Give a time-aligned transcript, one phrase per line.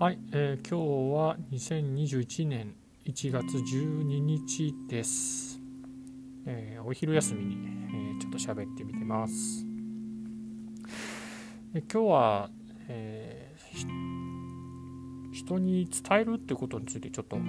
[0.00, 5.60] はい、えー今日は2021年1月12日です。
[6.46, 9.66] えーお昼休みに、えーちょっと喋ってみてます。
[11.74, 12.50] で今日は、
[12.88, 17.42] えー人に伝えるってことについてちょっと考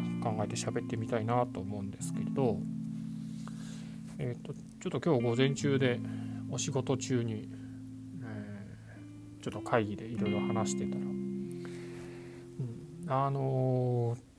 [0.44, 2.58] えて喋ってみたいなと思うんですけれど、
[4.20, 6.02] えー、とちょっと今日午前中で
[6.50, 7.48] お仕事中に、
[8.26, 11.21] えーちょっと会議でいろいろ話してたら
[13.14, 14.32] あのー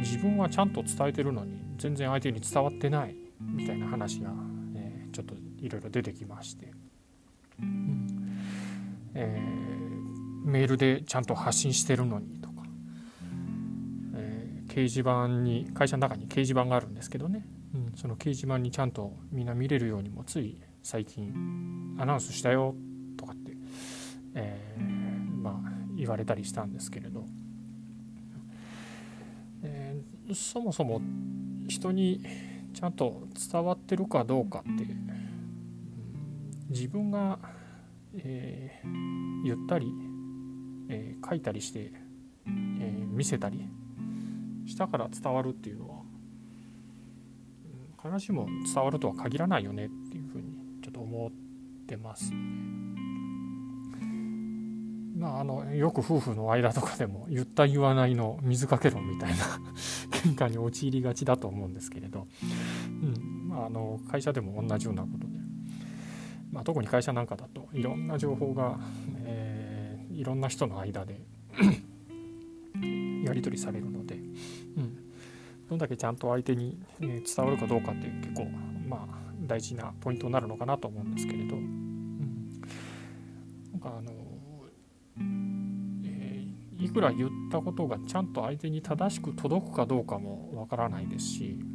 [0.00, 4.30] 自分はちゃんと伝えてるのに全然相手に伝わってないみたいな話が、
[4.74, 6.72] えーちょっといろいろ出てきまして、
[7.60, 8.38] うん。
[9.14, 9.60] えー
[10.44, 12.62] メールでちゃんと発信してるのにとか、
[14.14, 22.74] え掲示板に会社の中に掲示板があるんですけどね、うん、その掲示板にちゃんとみんな見れるようにもつい最近アナウンスしたよ
[23.16, 23.52] とかって、
[24.34, 24.76] え
[25.42, 27.26] まあ、言われたりしたんですけれど、
[30.34, 31.00] そもそも
[31.68, 32.24] 人に
[32.72, 34.86] ちゃんと伝わってるかどうかって、
[36.68, 37.38] 自分が、
[38.16, 39.92] えー言ったり、
[40.88, 41.92] えー書いたりして、
[42.46, 43.68] えー見せたり
[44.66, 45.96] したから伝わるっていうのは
[48.02, 51.30] 必ずしも伝わるとは限らないよねっていうふうにちょっと思っ
[51.86, 52.32] てます。
[52.32, 52.79] ね
[55.16, 59.44] まあ、あのよく夫婦の間とかでも言った言わないの水かけ論みたいな
[60.22, 62.26] 喧嘩に陥りがちだと思うんですけれど、
[63.02, 63.48] うん。
[63.48, 65.34] まあ、あの会社でも同じようなことで、
[66.52, 68.78] まあ、特に会社なんかだといろんな情報が、
[69.18, 69.70] えー
[70.20, 71.22] いろんな人の間で
[73.24, 74.98] やり取りされるので、うん、
[75.68, 78.46] どんだけちゃんと相手に、え伝わるかどうかっていう結構、
[78.86, 81.56] まあ、大事なポイントになるのかなと思うんですけれど、
[86.90, 91.70] いくら言ったことがちゃんと相手に正しく届くかどうかもわからないですし、うん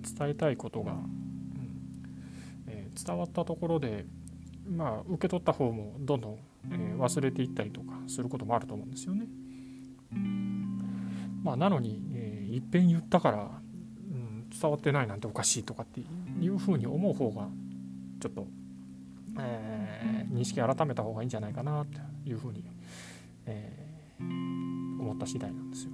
[0.00, 1.00] 伝えたいことが、うん
[2.68, 4.04] えー伝わったところで、
[4.68, 6.38] まあ、受け取った方もどんどん、
[6.70, 9.26] えー忘れていったりとかすることもあると思うんですよね。
[11.42, 13.50] まあ、なのに、えーいっぺん言ったから、
[14.10, 17.48] うん、伝わってないなんておかしいとかっていうふうに思う方が
[18.20, 18.46] ちょっと、
[19.40, 22.62] えー認識改めた方がいいんじゃないかなというふうに、
[23.46, 23.87] えー
[24.20, 25.92] 思った次第なんですよ。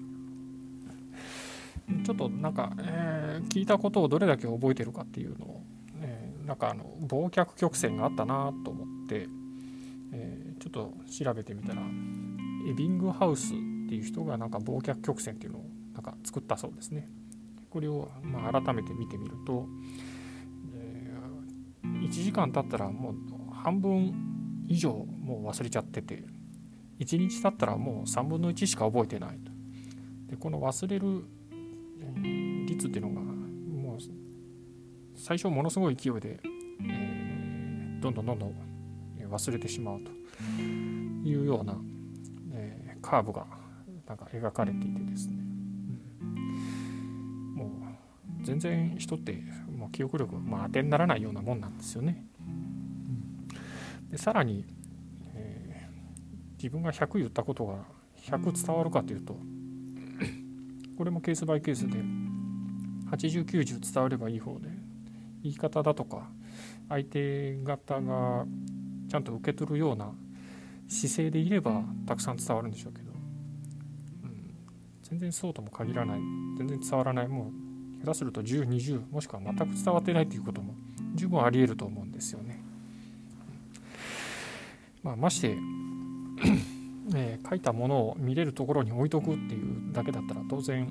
[2.04, 5.62] ちょっとなんか、えー聞いたことをどれだけ覚えてるかっていうのを、
[6.00, 9.28] えーなんかあの忘却曲線があったなと思って、
[10.12, 11.82] えーちょっと調べてみたら
[12.68, 13.56] エビングハウスっ
[13.88, 17.08] ていう人がなんか忘却曲線っていうのをなんか作ったそうですね。
[17.70, 19.66] これをまあ改めて見てみると、
[20.74, 21.12] え
[21.84, 23.14] 1時間経ったらもう
[23.52, 24.14] 半分
[24.68, 26.24] 以上もう忘れちゃってて
[26.98, 29.52] 1日経ったらもう3分の1しか覚えてないと。
[30.30, 31.24] でこの忘れる
[32.66, 33.98] 率っていうのがもう
[35.14, 36.40] 最初ものすごい勢いで、
[36.82, 38.54] えーどんどんどんどん
[39.30, 40.10] 忘れてしまうと
[41.26, 41.78] いうような、
[42.52, 43.46] えーカーブが
[44.06, 45.36] なんか描かれていてですね、
[46.20, 49.42] うんもう全然人って
[49.74, 52.26] もう記憶力、まあ、当てにならないようなもんなんですよね。
[52.40, 53.48] うん
[54.10, 54.64] でさらに、
[56.64, 57.74] 自分が100言ったことが
[58.22, 59.36] 100伝わるかというと
[60.96, 61.98] これもケースバイケースで
[63.10, 64.70] 8090伝わればいい方で
[65.42, 66.26] 言い方だとか
[66.88, 68.46] 相手方が
[69.10, 70.10] ちゃんと受け取るような
[70.88, 73.10] 姿勢でいればたくさん伝わるんでしょうけど、
[74.22, 74.54] うん、
[75.02, 76.20] 全然そうとも限らない
[76.56, 77.52] 全然伝わらないも
[78.00, 80.74] う下手すると1020もしくは全く伝わってないということも
[81.14, 82.62] 十分ありえると思うんですよね。
[85.02, 85.58] まあ、まして
[87.14, 90.88] えー書いたものを見れるところに置いとくっていうだけだったら当然、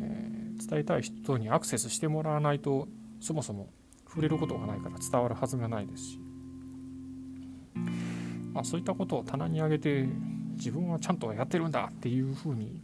[0.00, 2.88] えー伝えたい人にアクセスしてもらわないと
[3.20, 3.68] そもそも
[4.08, 6.18] 触れることがないから伝わるはずがないですし、
[8.52, 10.08] まあ、そういったことを棚に上げて
[10.56, 12.82] 自分はちゃんとやってるんだっていうふうに、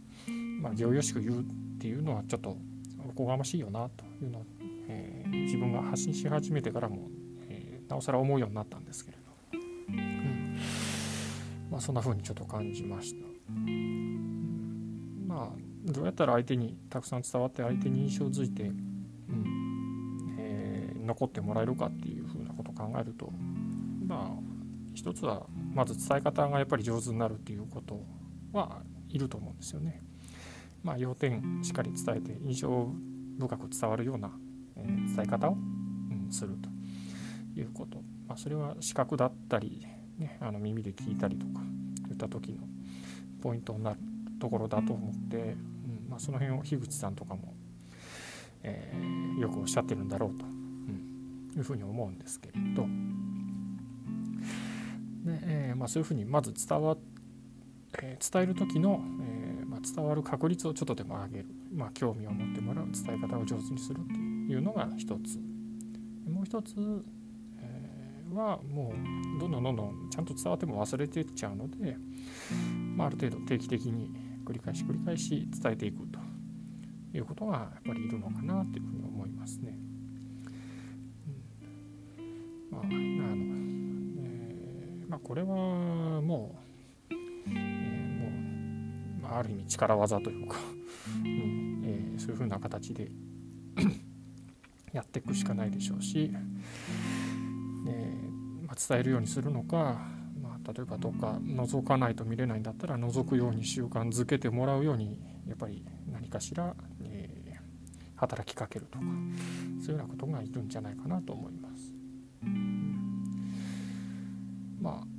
[0.61, 1.43] まあ、行々しく言うっ
[1.79, 2.57] ていうのはちょっと
[3.07, 4.45] おこがましいよなというのを、
[4.87, 7.09] えー自分が発信し始めてからも、
[7.49, 9.24] えーなおさら思うようになったんですけれど。
[11.75, 13.25] うんまあ、そんな風にちょっと感じました。
[13.49, 18.75] うんまあどうやったら相手にたくさん伝わって相手に印象づいて、うん
[20.39, 23.31] えー残ってもらえるかっていう風なことを考えると
[24.07, 24.39] まあ
[24.95, 28.01] 一つはまず伝え方がやっぱり上手になるっていうこと
[28.53, 30.01] はいると思うんですよね。
[30.81, 32.87] まあ、要点しっかり伝えて印象
[33.37, 34.31] 深く伝わるような、
[34.77, 39.85] えー伝え方を、うんするということ、まあ、それは視覚だったり
[40.17, 41.61] ね、あの耳で聞いたりとか
[42.09, 42.59] いった時の
[43.41, 43.99] ポイントになる
[44.39, 47.53] ところだと思って、うんまあ、その辺を樋口さんとかも、
[48.63, 52.83] えー、よくおっしゃってるんだろうと、うん、いうふうに思うんですけれど。
[55.25, 56.97] で、えーまあ、そういうふうにまず伝わ、
[58.01, 62.85] えー、伝える時の、えーまあ、伝わる確率をちょっとでも上げる、まあ、興味を持ってもらう。
[62.91, 65.39] 伝え方を上手にするっていうのが一つ。
[66.29, 66.75] もう一つ、
[68.33, 68.93] はも
[69.37, 71.97] うどんどんどんどんちゃんと伝わっても忘れていっちゃうので、
[72.95, 74.11] まあ、ある程度定期的に
[74.45, 76.19] 繰り返し繰り返し伝えていくと
[77.17, 79.77] いうことがやっぱりいるのかなというふうに思いますね。
[82.19, 85.47] うん、まああのえー、まあ、これは
[86.21, 86.55] も
[87.09, 87.13] う,、
[87.47, 88.27] えー、も
[89.19, 90.57] う、まあ、ある意味力技というか、
[91.23, 93.09] うんえー、そういうふうな形で
[94.93, 96.31] やっていくしかないでしょうし、
[98.75, 100.01] 伝えるようにするのか、
[100.41, 109.05] まあ、例えばどっか覗かないと見れないんだったら覗くように習慣づけてもらうようにやっぱり何かしら、えー、働きかけるとか
[109.83, 111.93] そういうようなことがいるんじゃないかなと思います。
[114.81, 115.15] まあ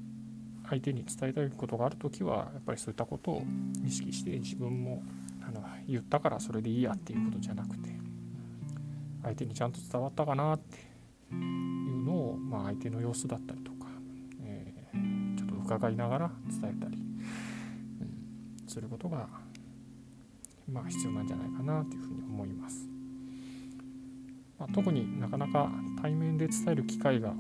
[0.68, 3.42] 相手に伝えたいことがある時はやっぱりそういったことを
[3.84, 5.02] 意識して自分も
[5.46, 7.90] あの言ったからそれでいいやっていうことじゃなくて
[9.22, 10.78] 相手にちゃんと伝わったかなって、
[12.48, 13.88] まあ、相手の様子だったりとか、
[14.42, 16.96] えー、ちょっと伺いながら伝えたり、
[18.00, 18.04] う
[18.64, 19.28] ん、することが、
[20.70, 22.88] まあ、必要なんじゃないかなというふうに思います。
[24.58, 25.70] まあ、特になかなか
[26.00, 27.34] 対面で伝える機会が、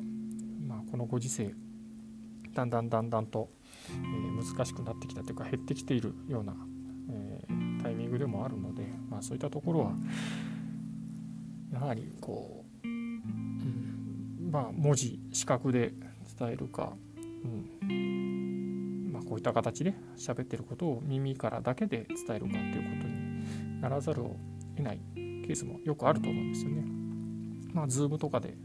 [0.66, 1.54] まあ、このご時世
[2.54, 3.50] だんだんだんだんと、
[3.90, 6.54] えー、難しくなってきたというか減ってきているような、
[7.10, 9.92] えー、タイミングでもあるので、まあ、そういったところは
[11.72, 13.95] やはりこう、うん、
[14.56, 15.92] まあ文字視覚で
[16.38, 16.94] 伝えるか、
[17.84, 24.34] うんまあ、こういった形で喋ってることを耳からだけで伝えるかっていうことにならざるを
[24.74, 26.84] 得ないケースもよくあると思うんですよね。
[27.74, 28.56] まあ、ズームとかで、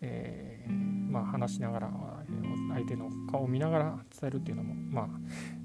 [0.00, 0.72] えー、
[1.12, 1.92] まあ、話しながら
[2.74, 5.08] 相手の顔を見ながら伝えるっていうのもまあ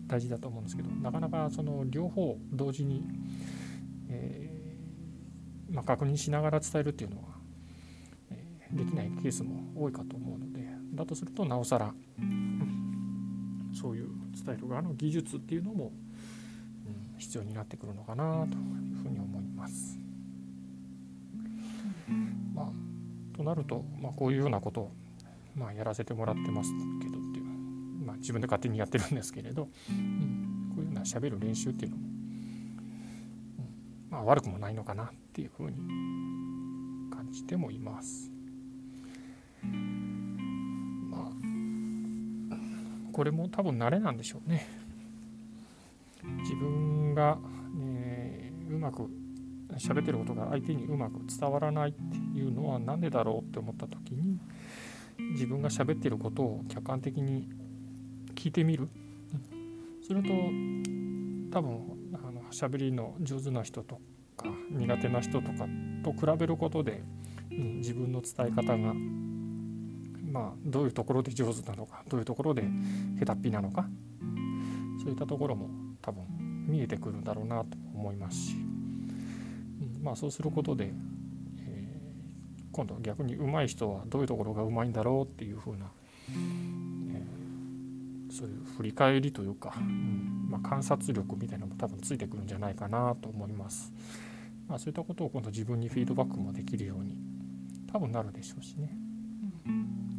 [0.06, 3.04] 大事だと思うんですけどなかなかその両方同時に、
[4.10, 7.43] えーまあ、確認しながら伝えるっていうのは、
[8.74, 11.94] できないケースも多いかと思うのでだとするとなおさら、
[13.74, 14.10] そういう
[14.46, 15.92] 伝える側の技術っていうのも、
[17.18, 19.98] 必要になってくるのかなというふうに思います。
[22.54, 24.92] まあ、となると、まあ、こういうようなことを、
[25.56, 26.72] まあ、やらせてもらってます
[27.02, 27.46] けどっていう、
[28.06, 32.04] まあ、自分で勝手にやってるんですけれど、うん、こういうようなしゃべる練習っていうのも
[34.14, 35.78] まあ、悪くもないのかなっていうふうに
[37.12, 38.33] 感じてもいます。
[41.10, 41.32] ま
[42.52, 42.58] あ
[43.12, 44.68] これも多分慣れなんでしょうね。
[46.40, 47.38] 自分が、
[47.76, 49.10] ね、うまく
[49.78, 54.40] 喋ってることが相手にうまく伝わらないっていうのは何でだろうって思った時に
[55.34, 57.50] 自分が喋ってることを客観的に
[58.36, 58.90] 聞いてみる。
[60.06, 60.30] すると
[61.52, 61.80] 多分
[62.14, 64.00] あの喋りの上手な人と
[64.36, 65.68] か苦手な人とか
[66.04, 67.04] と比べることで、
[67.52, 68.94] うん、自分の伝え方が
[70.34, 72.64] まあどういうところで上手なのかどういうところで
[73.20, 73.86] 下手っぴなのか
[75.02, 75.70] そういったところも
[76.02, 76.24] 多分
[76.68, 85.86] 見えてくるんだろうなと思いますし、うん、まあそうすることで、えー、今度逆に上手い人はどういうところが上手いんだろうっていうふうな、
[86.30, 93.92] えー、そういう振り返りというか、うんまあ、観察力みたいなのも多分ついてくるんじゃないかなと思います。
[94.68, 97.18] まあ、そういったことを今度自分にフィードバックもできるように
[97.92, 98.96] 多分なるでしょうしね。
[99.68, 100.13] うん、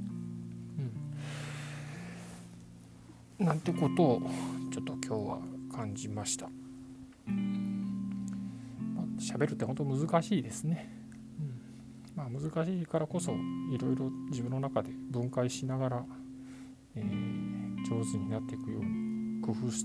[3.38, 4.22] なんてことを
[4.72, 5.38] ちょっと今日は
[5.74, 6.46] 感じました。
[6.46, 6.52] ま
[9.02, 10.88] あ、喋るって本当難しいですね。
[11.40, 11.60] うん
[12.14, 16.04] まあ、難しいからこそいろいろ自分の中で分解しながら、
[16.94, 19.84] えー、上手になっていくように工夫し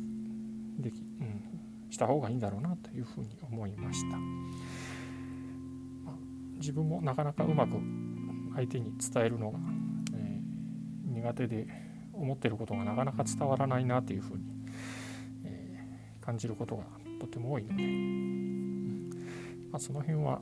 [0.77, 1.41] でき、うん、
[1.89, 6.15] した方がいいんだろうなというふうに思いました、まあ、
[6.57, 7.71] 自分もなかなかうまく
[8.55, 9.59] 相手に伝えるのが、
[10.13, 11.88] えー、苦手で
[12.19, 14.43] 思ってることがなかなか伝わらないなというふうに、
[15.45, 16.83] えー、感じることが
[17.19, 19.09] とても多いので、うん
[19.71, 20.41] まあ、その辺は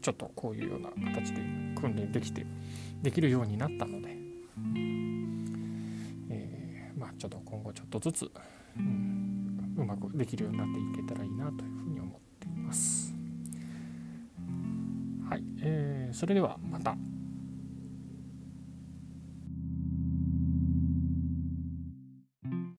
[0.00, 1.40] ちょっとこういうような形で
[1.80, 2.46] 訓練できて
[3.02, 4.16] できるようになったので、
[6.30, 8.30] えー、まあ、ちょっと今後ちょっとずつ、
[8.76, 9.22] うん
[9.76, 13.14] うまくできるようになっていけたらいいなというふうに思っています。
[15.28, 16.96] はい、えー、それではまた。